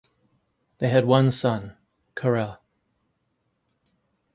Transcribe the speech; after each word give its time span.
They 0.79 0.89
had 0.89 1.05
one 1.05 1.29
son, 1.29 1.77
Karel. 2.15 2.57